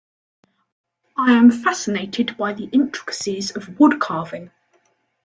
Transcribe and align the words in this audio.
I 1.15 1.33
am 1.33 1.51
fascinated 1.51 2.35
by 2.35 2.53
the 2.53 2.63
intricacies 2.63 3.51
of 3.51 3.67
woodcarving. 3.77 4.49